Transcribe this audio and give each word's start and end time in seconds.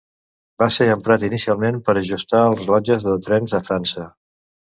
Va 0.61 0.67
ser 0.75 0.87
emprat 0.93 1.25
inicialment 1.27 1.77
per 1.89 1.95
ajustar 2.01 2.41
els 2.47 2.59
rellotges 2.63 3.07
dels 3.11 3.23
trens 3.29 3.55
a 3.61 3.61
França. 3.71 4.09